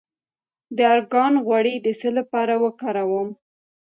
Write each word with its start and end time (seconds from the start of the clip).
د 0.77 0.79
ارګان 0.95 1.33
غوړي 1.45 1.75
د 1.79 1.87
څه 1.99 2.09
لپاره 2.17 2.53
وکاروم؟ 2.63 3.29